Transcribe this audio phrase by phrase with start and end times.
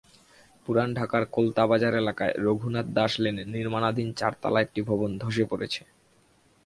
[0.65, 5.81] পুরান ঢাকার কলতাবাজার এলাকায় রঘুনাথ দাস লেনে নির্মাণাধীন চারতলা একটি ভবন ধসে পড়েছে।